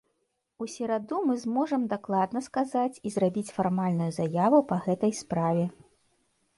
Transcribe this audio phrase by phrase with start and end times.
[0.65, 5.65] У сераду мы зможам дакладна сказаць і зрабіць фармальную заяву па гэтай справе.